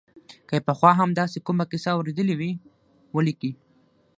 [0.49, 2.51] که یې پخوا هم داسې کومه کیسه اورېدلې وي
[3.15, 3.51] ولیکي.